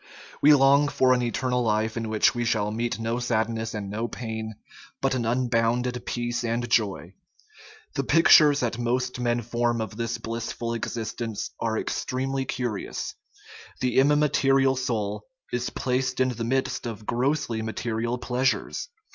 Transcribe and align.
We 0.41 0.51
long 0.55 0.87
for 0.87 1.13
an 1.13 1.21
eternal 1.21 1.61
life 1.61 1.95
in 1.95 2.09
which 2.09 2.33
we 2.33 2.43
shall 2.43 2.71
meet 2.71 2.97
no 2.97 3.19
sadness 3.19 3.75
and 3.75 3.87
no 3.87 4.07
pain, 4.07 4.55
but 4.99 5.13
an 5.13 5.27
unbounded 5.27 6.03
peace 6.07 6.43
and 6.43 6.67
joy. 6.67 7.13
The 7.93 8.03
pictures 8.03 8.61
that 8.61 8.79
most 8.79 9.19
men 9.19 9.43
form 9.43 9.79
of 9.79 9.95
this 9.97 10.17
blissful 10.17 10.73
exist 10.73 11.21
ence 11.21 11.51
are 11.59 11.77
extremely 11.77 12.45
curious; 12.45 13.13
the 13.79 13.99
immaterial 13.99 14.75
soul 14.75 15.25
is 15.53 15.69
placed 15.69 16.19
in 16.19 16.29
the 16.29 16.45
midst 16.45 16.87
of 16.87 17.05
grossly 17.05 17.61
material 17.61 18.17
pleasures. 18.17 18.89